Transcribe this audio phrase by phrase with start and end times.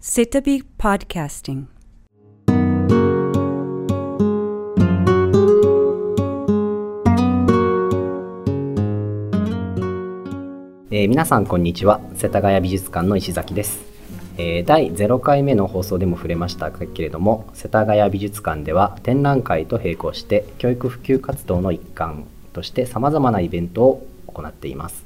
[0.00, 1.66] Sitabi Podcasting.
[10.92, 12.00] えー皆さんこんにちは。
[12.14, 13.80] 世田谷美術館の石崎です、
[14.36, 25.04] えー第0回目の放送でも触れましたけれども世田谷美術館では展覧会と並行して教育普及活動の一環としてさまざまなイベントを行っています。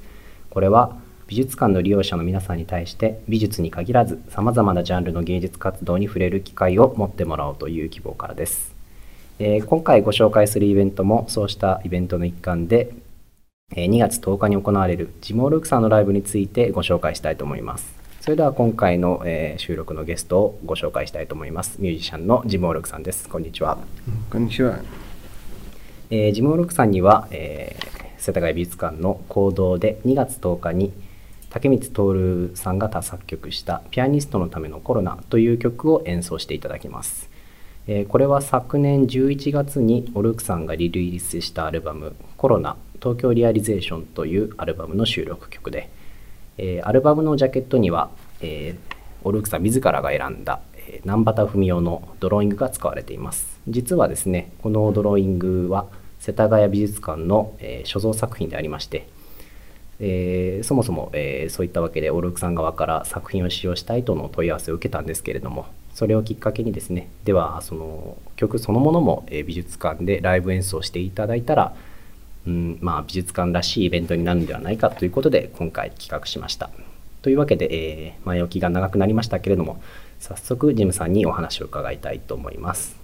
[0.50, 0.98] これは
[1.29, 8.75] 美術館の利用者の皆さんに対して美術に限らずさまざまなジャンルの芸術活動に触れる機会を持ってもらおうという希望からです、
[9.39, 12.93] えー今回ご紹介するイベントもそうしたイベントの一環で
[13.75, 17.94] えー2月10日に行われるジモールークさんのライブについてご紹介したいと思います。
[18.21, 21.80] それでは今回の、えー収録のゲストをご紹介したいと思います。
[21.80, 23.29] ミュージシャンのジモールークさんです。
[23.29, 23.79] こんにちは。
[24.30, 24.79] こんにちは。
[26.11, 30.93] えージモールークさんには、えー世田谷美術館の講堂で2月10日に
[31.52, 37.28] 竹光徹さんが多作曲した「ピアニストのためのコロナ」という曲を演奏していただきます。
[37.86, 45.90] えこれは昨年11月にオルクさんがリリースしたアルバム「コロナ東京リアリゼーション」というアルバムの収録曲で、
[46.56, 48.08] えアルバムのジャケットには、
[48.40, 48.74] え
[49.22, 50.60] オルクさん自らが選んだ、
[51.05, 55.86] 南畑文雄のドローイングが使われています実はですねこのドローイングは
[56.18, 59.06] 世田谷美術館の、え所蔵作品でありまして
[60.05, 71.75] えーそもそも、えーそういったわけでオルクさん側から作品を使用したいとの問い合わせを受けたんですけれどもそれをきっかけにですねではその曲そのものも、え美術館でライブ演奏していただいたら、
[72.47, 76.70] うんまあ、美術館らしいイベントになるんではないかということで今回企画しました。
[77.23, 79.80] というわけで、えー前置きが長くなりましたけれども
[80.19, 82.97] 早速ジムさんにお話を伺いたいと思います。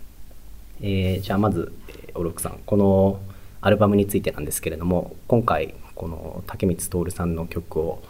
[0.81, 3.21] えーじゃあまず、えーオルクさんこの
[3.61, 8.01] アルバムについてなんですけれども今回この竹光徹さんの曲を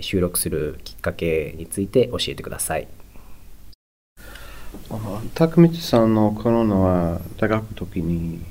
[0.00, 2.88] 収録するきっかけについて教えてください。
[4.90, 8.44] あ高光さんのコロナは大学時に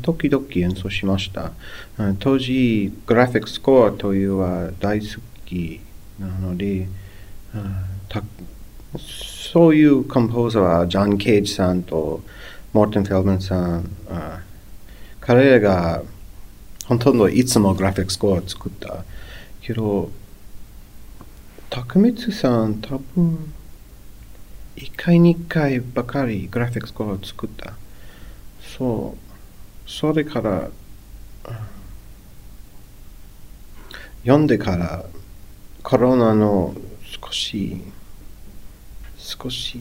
[0.00, 1.52] 時々演奏しました。
[2.18, 5.80] 当時、グラフィックスコアというは大好き
[6.18, 6.88] なので、
[8.08, 8.22] た
[8.98, 12.22] そういうコンポーザーはジョン・ケージさんと
[12.72, 13.90] モーテン・フェルマンさん、
[15.20, 16.02] 彼らが
[16.92, 19.04] ほとんどいつもグラフィックスコアを作った。
[19.60, 20.10] けど、
[21.70, 23.52] 高光さん多分
[24.76, 27.74] 一回二回ばかりグラフィックスコアを作った。
[28.76, 29.90] そう。
[29.90, 30.70] それから、うん
[34.22, 35.04] 読んでから
[35.82, 37.82] コロナの少し、
[39.18, 39.80] 少し、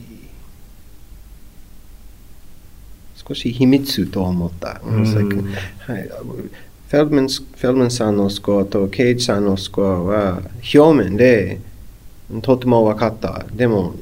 [3.15, 4.81] 少し秘密と思った。
[4.83, 6.09] うんはい。
[6.91, 10.41] フェルマンスフェルマンさんのスコアとケイジさんのスコアは
[10.75, 11.61] 表面で
[12.41, 13.45] とても分かった。
[13.53, 13.95] でも、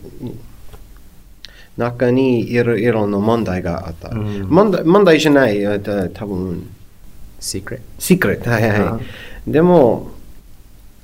[1.78, 4.10] 中にいろいろな問題があった。
[4.10, 6.68] うん問題問題じゃない、えっと多分、
[7.40, 7.80] Secret?
[8.00, 8.50] シークレット。
[8.50, 9.52] はいあはい。
[9.52, 10.10] でも、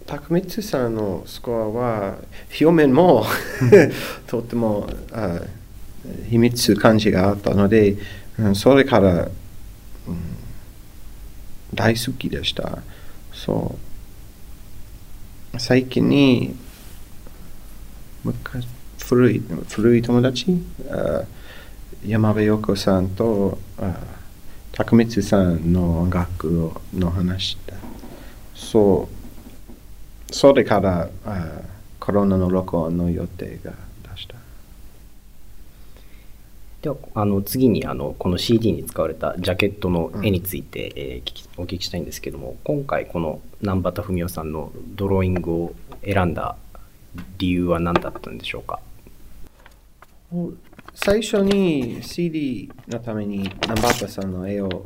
[0.08, 2.16] 高光さんのスコアは
[2.50, 3.28] 表面も
[4.26, 5.40] とてもあ
[6.32, 7.96] 秘密感じがあったので、
[8.40, 9.32] うんそれから、うん
[11.76, 12.80] 大好きでした。
[13.34, 13.76] そ
[15.54, 15.60] う。
[15.60, 16.56] 最近に
[19.04, 20.64] 古い古い友達？
[22.06, 23.98] 山部陽子さんとあ
[24.72, 27.76] 高光さんの音楽の話した。
[28.56, 29.08] そ
[30.30, 30.34] う。
[30.34, 31.10] それから
[32.00, 33.74] コロナの録音の予定が。
[36.86, 45.74] ではあの次にあのこの CD に使われたジャケットの絵について、えー聞きお聞きしたいんですけども今回この南畑文雄さんのドローイングを
[46.04, 46.56] 選んだ
[47.40, 48.80] 理由は何だったんでしょうか？
[50.94, 54.86] 最初に CD のためにナンバータさんの絵を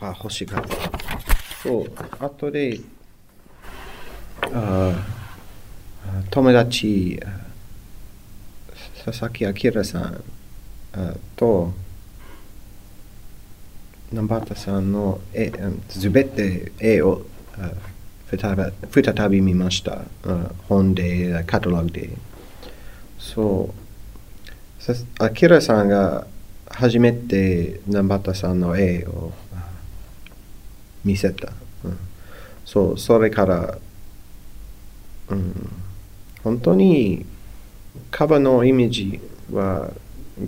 [0.00, 0.76] あ欲しかった。
[1.62, 2.80] そう、後で
[4.40, 4.94] あ
[6.30, 7.45] 友達あ
[9.06, 10.24] 佐々木明さん
[11.36, 11.72] と
[14.12, 15.52] ナンバータさんの絵
[15.88, 17.22] すべて絵を
[18.28, 20.02] 再び再び見ました。
[20.68, 22.10] 本で、カタログで。
[23.18, 23.72] そ
[24.88, 25.24] う。
[25.24, 26.26] アキラさんが
[26.68, 29.32] 初めて南畑さんの絵を
[31.04, 31.52] 見せた。
[31.84, 31.98] うん
[32.64, 33.78] そう、それから、
[35.28, 35.70] うん、
[36.42, 37.24] 本当に
[38.10, 39.20] カバのイメージ
[39.52, 39.90] は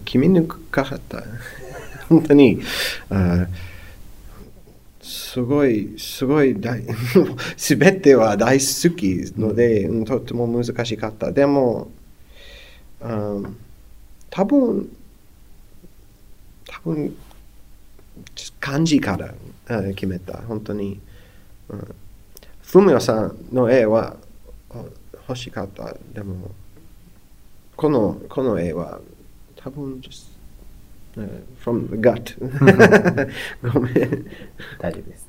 [0.04, 1.24] 決めにくかった。
[2.08, 2.60] 本当に、
[3.10, 3.46] あ
[5.00, 6.82] すごい、すごい大、
[7.56, 11.32] すべては大好きので、うん、とっても難しかった。
[11.32, 11.90] でも、
[13.00, 13.56] うん、
[14.28, 14.90] 多分、
[16.66, 17.16] 多分、
[18.60, 19.34] 感じから
[19.94, 21.00] 決めた、本当に。
[21.70, 21.94] うん、
[22.62, 24.16] ふみおさんの絵は
[25.28, 25.96] 欲しかった。
[26.12, 26.50] でも、
[27.78, 28.98] このこの絵は
[29.54, 30.26] 多分 just、
[31.16, 32.36] uh, from the gut.
[33.72, 34.26] ごめん。
[34.80, 35.28] 大丈夫です。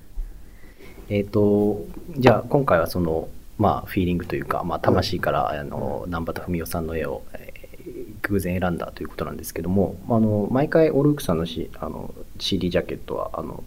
[1.10, 1.86] えっ、ー、と
[2.18, 3.30] じゃあ今回はその
[3.60, 13.64] まあフィーリングというか、まあ、魂から、あの南畑文雄さんの絵を、えー、偶然選んだということなんですけどもあの毎回オルークさんのしあの CD ジャケットはあの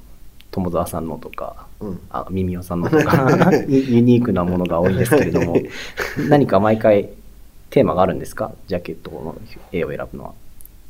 [0.51, 5.55] 友沢さんのとか、うん、あ耳尾さんのとか ユニークなものが多いですけれども
[6.29, 7.11] 何か毎回
[7.73, 8.53] テーマがあるんですか？
[8.69, 9.35] ジャケットの
[9.73, 10.35] 絵を選ぶのは。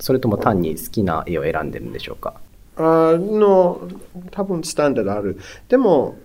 [0.00, 2.34] それとも単に好きな絵を選んでるんでしょうか？
[2.76, 3.88] あの、
[4.32, 5.38] 多分スタンダードある。
[5.68, 6.16] でも、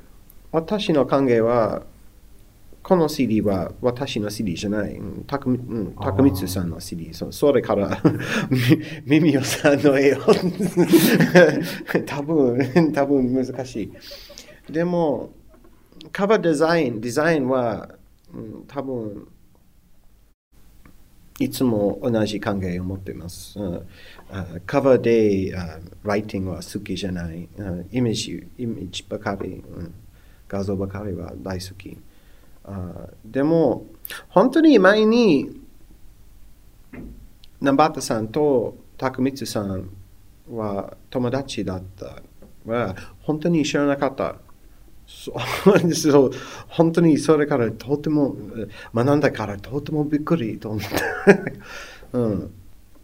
[0.51, 1.83] 私の考えは、
[2.81, 4.99] この CD は私の CD じゃない。
[5.27, 7.13] たくみ、うん、たくみつさんの CD。
[7.13, 8.01] そそれから
[9.05, 10.19] み、みみおさんの絵を
[12.05, 13.91] 多分、多分難し
[14.69, 14.71] い。
[14.71, 15.31] でも、
[16.11, 17.89] カバーデザイン、デザインは、
[18.33, 19.27] うん、多分、
[21.39, 23.59] いつも同じ考えを持っています。
[24.65, 25.55] カバーで、
[26.03, 27.47] ライティングは好きじゃない。
[27.57, 29.93] Uh, イメージ、イメージばかり、うん、
[30.47, 31.97] 画像ばかりは大好き。
[32.65, 33.85] Uh, でも、
[34.29, 35.61] 本当に前に、
[37.59, 39.89] 南畑さんと高光さん
[40.49, 42.21] は友達だった
[42.65, 44.37] は本当に知らなかった。
[45.07, 46.31] そう
[46.67, 48.35] 本当にそれからとても
[48.93, 50.87] 学んだからとてもびっくりと思って、
[52.11, 52.53] うん、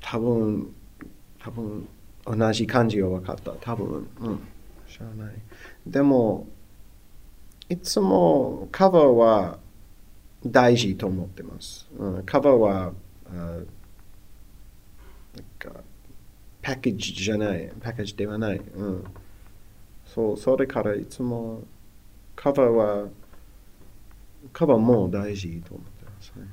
[0.01, 0.75] 多分
[1.39, 1.87] 多分
[2.25, 3.51] 同じ感じが分かった。
[3.53, 4.39] 多分、うん、
[4.87, 5.35] 知らない。
[5.87, 6.47] でも
[7.69, 9.59] いつもカバーは
[10.45, 12.93] 大事と思ってます、うん、カバーは
[13.33, 13.65] なん
[15.57, 15.71] か
[16.61, 17.71] パッケージじゃない。
[17.81, 19.03] パッケージではない、うん、
[20.05, 21.63] そうそれからいつも
[22.35, 23.07] カバーは、
[24.51, 26.47] カバーも大事と思ってますね。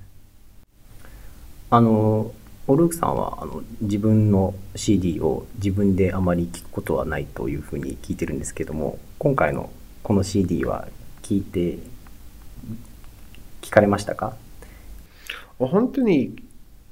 [1.71, 2.33] あの、
[2.67, 9.71] オルークさんはあの自分の CD を自分であまり聞くことはないというふうに聞いてるんですけども、今回の
[10.05, 10.87] この CD は
[11.23, 11.79] 聞いて、
[13.61, 14.37] 聞かれましたか？
[15.59, 16.37] 本当に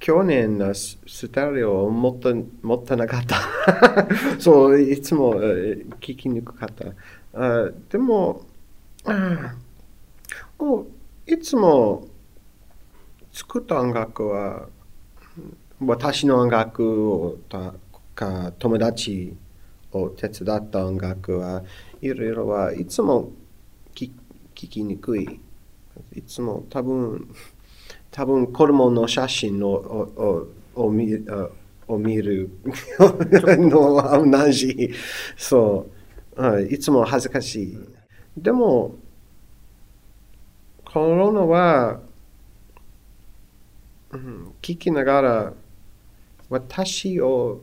[0.01, 2.31] 去年のスタレオを持った
[2.63, 3.39] 持ってなかった。
[4.39, 5.35] そう、いつも
[6.01, 6.87] 聞きにくかった。
[7.35, 8.45] あでも、
[10.59, 10.87] もう
[11.27, 12.07] いつも
[13.33, 14.69] 作った音楽は
[15.81, 17.75] 私の音楽をた
[18.15, 19.37] か友達
[19.93, 21.63] を手伝った音楽は
[22.01, 23.31] いろいろはいつも
[23.95, 24.11] 聞
[24.55, 25.41] きにくい。
[26.15, 27.33] いつも多分
[28.11, 31.15] 多分子供の写真ををを見
[31.87, 34.91] を見るのは同じ。
[35.37, 35.87] そ
[36.37, 37.79] う、いつも恥ずかしい。
[38.43, 38.95] でも、
[40.85, 42.01] コロナは、
[44.11, 45.53] うん、聞きながら、
[46.49, 47.61] 私を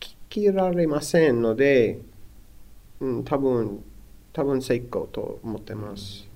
[0.00, 2.00] 聞きられませんので、
[3.00, 3.84] うん、多分、
[4.32, 6.28] 多分成功と思ってます。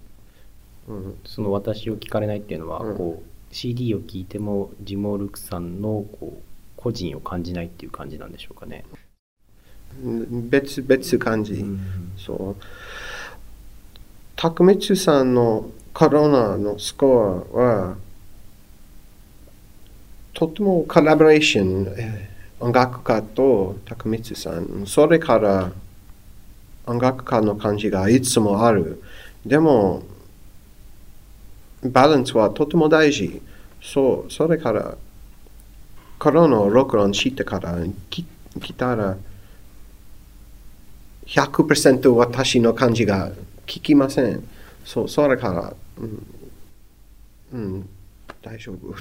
[0.87, 6.43] うん、その私を聞かれないっていうのは、うん、こう CD を聞いてもジモルクさんのこう
[6.77, 8.85] 個人を感じないっていう感じなんでしょうかね。
[10.03, 11.65] 別別感じ、う。
[11.65, 12.63] ん、そう
[14.37, 17.97] 拓光さんのコロナのスコアは
[20.33, 21.87] とてもコラボレーション
[22.59, 24.85] 音楽家と拓光さん。
[24.87, 25.71] それから
[26.87, 29.03] 音楽家の感じがいつもある。
[29.47, 30.03] でも
[31.85, 33.41] バランスはとても大事。
[33.81, 34.33] そう。
[34.33, 34.97] それから
[36.19, 37.79] コロナを録音してから
[38.11, 38.25] 来
[38.77, 39.17] たら
[41.27, 43.33] 100%私の感じが
[43.67, 44.47] 聞きません。
[44.85, 46.27] そう、それから、うん、
[47.53, 47.89] うん、
[48.43, 48.95] 大丈夫。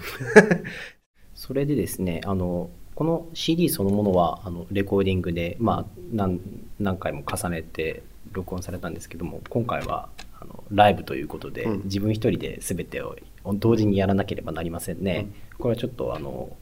[1.36, 6.40] それでですね、あの、この CD そのものはあのレコーディングで、まあ、何
[6.80, 13.16] 何回も重ねて録音されたんですけども今回はあのライブということで、うん、自分一人で全てを
[13.56, 15.28] 同時にやらなければなりませんね。
[15.52, 16.56] うん、これはちょっとあの、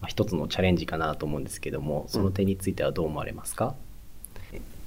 [0.00, 3.74] まあ、一つのチャレンジかなと思うんですけどもその点についてはどう思われますか、うん、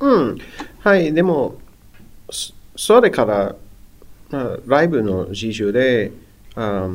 [0.01, 0.37] うん
[0.79, 1.55] はい、でも、
[2.75, 3.55] それから、
[4.65, 6.11] ライブの事情で、
[6.55, 6.89] あ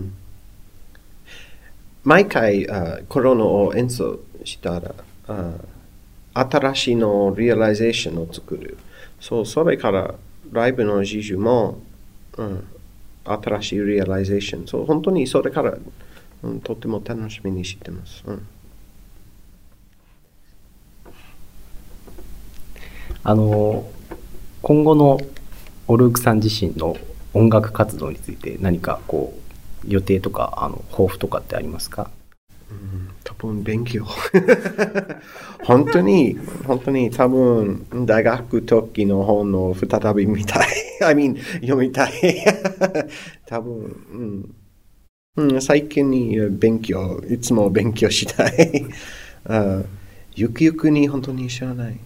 [2.04, 4.94] 毎回あコロナを演奏したら
[5.26, 5.54] あ、
[6.34, 8.78] 新しいのリアライゼーションを作る。
[9.20, 10.14] そう、それから
[10.52, 11.80] ライブの自主も、
[12.36, 12.64] うん、
[13.24, 14.66] 新しいリアライゼーション。
[14.66, 15.76] そう、本当にそれから、
[16.42, 18.22] うん、とても楽しみにしてます。
[18.26, 18.46] うん
[23.28, 23.84] あの
[24.62, 25.18] 今後の
[25.88, 26.96] オルークさん自身の
[27.34, 29.34] 音楽活動について何かこ
[29.84, 32.08] う予定とかあの抱負とかってありますか、
[32.70, 34.06] うん、多分勉強。
[35.64, 40.68] 本当に本当に多分大学時の本を再び見たい。
[41.04, 42.12] I mean 読みたい。
[43.46, 43.74] 多分、
[45.34, 45.50] うん。
[45.50, 48.86] うん、最近に勉強いつも勉強したい。
[50.36, 51.98] ゆくゆくに本当に知らない、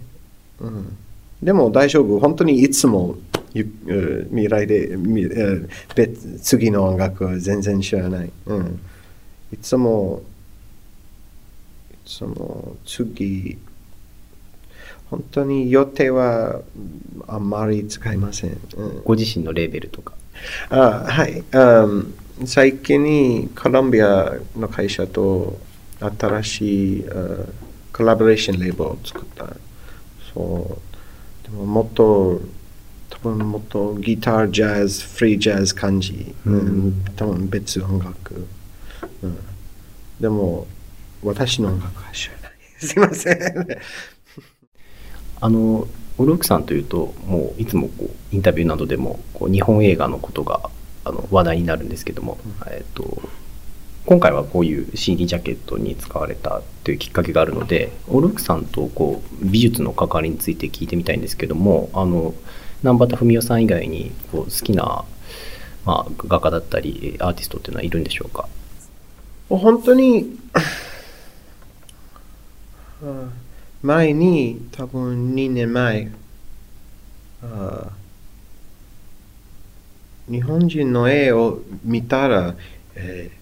[0.61, 0.97] うん。
[1.43, 2.19] でも大丈夫。
[2.21, 3.17] 本当にいつも
[3.53, 4.97] 未来で
[6.43, 8.31] 次の音楽は全然知らない。
[8.47, 8.81] うん、
[9.53, 10.23] いつも、
[11.93, 13.59] いつも次、
[15.11, 16.61] 本当に予定は
[17.27, 18.61] あんまり使いません。
[18.77, 20.15] うん、ご自身のレーベルとか。
[20.69, 22.13] あはい、um,
[22.47, 25.59] 最近にコロンビアの会社と
[26.01, 27.47] 新しい、uh,
[27.93, 29.47] コラボレーションレーベルを作った。
[30.33, 30.90] そう
[31.53, 32.41] もっと
[33.11, 38.47] 多分もっとギター、ジャズ、フリージャズ感じ、うん、多分別音楽、
[39.23, 39.39] うん、
[40.21, 40.67] でも
[41.23, 42.53] 私の音楽は知らない。
[42.79, 43.67] すいません。
[45.43, 45.87] あの
[46.19, 50.71] オルクさんというともういつもこうインタビューなどでもこう日本映画のことが
[51.05, 53.23] あの話題になるんですけども、うん、えっと
[54.11, 62.35] 今回はこういう CD ジャケットに使われたというきっかけがあるのでオルクさんとこう美術の関わりについて聞いてみたいんですけどもあの
[62.83, 65.05] 南畑文雄さん以外にこう好きな、
[65.87, 68.49] まあ、画家だったりアーティストっていうのはいるんでしょうか？
[69.49, 70.37] 本当に
[73.81, 76.11] 前に多分2年前
[80.29, 82.57] 日本人の絵を見たら、
[82.97, 83.40] えー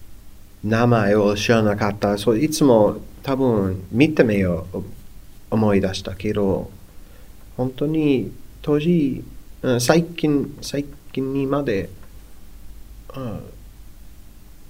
[0.63, 2.17] 名前を知らなかった。
[2.17, 4.83] そういつも多分見てみよう
[5.51, 6.69] 思い出したけど、
[7.57, 9.23] 本当に当時、
[9.79, 11.89] 最近、最近にまで、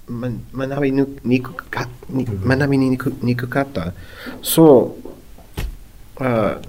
[0.08, 0.30] ま、
[0.68, 3.94] 学びにくか学びにくにくかった。
[4.42, 4.98] そ
[6.20, 6.60] う、あ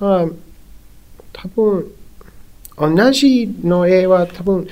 [0.00, 0.26] あ
[1.32, 1.90] 多分
[2.76, 4.66] 同じの絵は多分、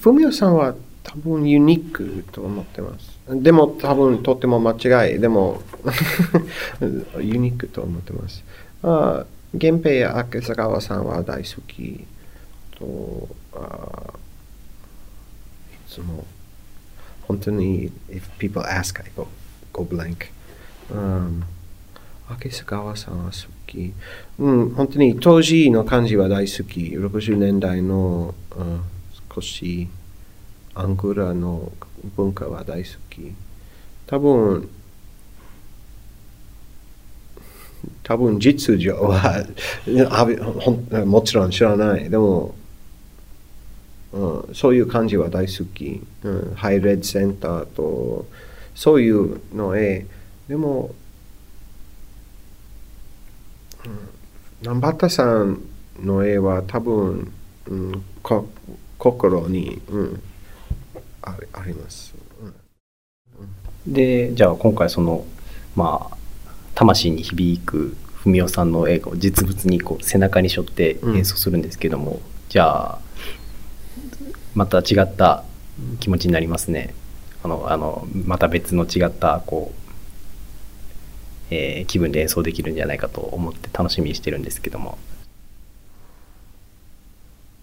[0.00, 0.74] ふみおさんは
[1.08, 3.18] 多分ユニークと思ってます。
[3.30, 5.18] でも多分とても間違い。
[5.18, 5.62] でも
[7.18, 8.44] ユニークと思ってます。
[8.82, 9.24] あ
[9.54, 12.04] 源平や明瀬川さんは大好き
[12.78, 14.12] とあ
[15.72, 16.26] いつも
[17.22, 19.26] 本当に if people ask I go,
[19.72, 20.28] go blank、
[20.92, 21.42] um,
[22.28, 23.30] 明瀬川さんは好
[23.66, 23.94] き。
[24.38, 26.80] うん、本当に当時の感じは大好き。
[26.98, 28.82] 60年代の、うん、
[29.34, 29.88] 少し
[30.78, 31.72] アングラの
[32.16, 33.34] 文化は大好き。
[34.06, 34.70] 多分、
[38.04, 39.44] 多分実情は
[41.04, 42.08] もちろん知らない。
[42.08, 42.54] でも、
[44.12, 46.00] うん、そういう感じは大好き。
[46.22, 48.26] うん、ハイレッドセンターと、
[48.76, 50.06] そういうの絵。
[50.46, 50.94] でも、
[53.84, 53.98] うん、
[54.60, 55.60] 南畑さん
[56.00, 57.32] の絵は多分、
[57.66, 58.04] うん、
[58.96, 60.22] 心に、うん
[61.22, 62.14] ああります。
[63.86, 65.24] うん、でじゃあ今回その
[65.76, 66.16] まあ
[66.74, 72.98] 魂に響く文雄さんの映画を実物にこう背中に背負って演奏するんですけども、うん、じゃあ
[74.54, 75.44] また違った
[76.00, 76.94] 気持ちになりますね。
[77.42, 79.72] あのあのまた別の違ったこ
[81.50, 84.98] う、えー、気分で演奏できるんじゃないかと思って楽しみにしてるんですけども。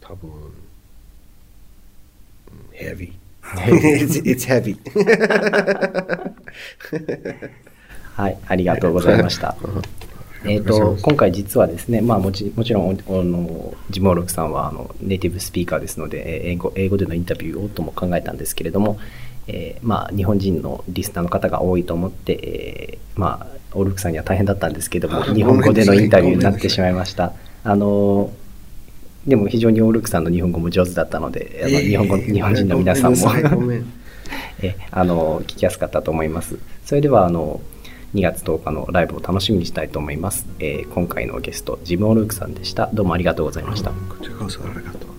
[0.01, 0.29] 多分
[2.73, 3.13] heavy
[3.65, 4.77] it's, it's heavy.
[8.15, 9.57] はい、ありがとうございました。
[10.47, 18.99] えーと、今回実はですね、まあ、もちもちろんあのジモーロクさんはあのネイティブスピーカーですので英語英語でのインタビューをとも考えたんですけれども、
[19.47, 27.33] えー、まあ、日本人のリスナーの方が多いと思って、えー、まあ、オルクさんには大変だったんですけども 日本語でのインタビューになってしまいました。
[27.63, 28.31] あの
[29.27, 33.27] でも非常にオールクさんの日本語も上手だったので、あの日本語、日本人の皆さんも
[34.61, 36.57] えあの聞きやすかったと思います。
[36.85, 37.59] それではあの
[38.13, 40.47] 2月10日のライブを楽しみにしたいと思います。
[40.59, 42.89] えー、今回のゲストジム・オルークさんでした。
[42.93, 43.91] どうもありがとうございました。
[43.91, 45.14] こちらこそありがとう。